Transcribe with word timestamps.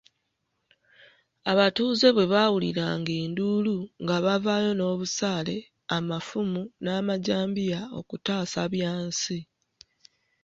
Abatuuze 1.51 2.07
bwe 2.15 2.25
bawuliranga 2.33 3.13
enduulu, 3.23 3.77
nga 4.03 4.17
bavaayo 4.25 4.71
n'obusaale, 4.75 5.57
amafumu 5.95 6.61
n'amajambiya 6.83 7.79
okutaasa 7.99 8.61
Byansi. 8.71 9.39